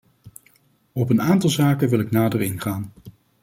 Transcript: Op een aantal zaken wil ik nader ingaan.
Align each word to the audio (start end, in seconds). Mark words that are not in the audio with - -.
Op 0.93 1.09
een 1.09 1.21
aantal 1.21 1.49
zaken 1.49 1.89
wil 1.89 1.99
ik 1.99 2.11
nader 2.11 2.41
ingaan. 2.41 2.91